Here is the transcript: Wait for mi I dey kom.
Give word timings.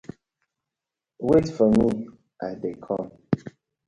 Wait 1.29 1.47
for 1.55 1.67
mi 1.77 1.87
I 2.49 2.51
dey 2.61 2.75
kom. 2.85 3.05